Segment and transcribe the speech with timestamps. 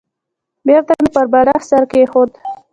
[0.67, 2.29] بېرته مې پر بالښت سر کېښود.